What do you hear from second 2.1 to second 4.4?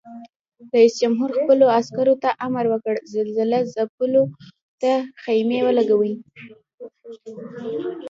ته امر وکړ؛ زلزله ځپلو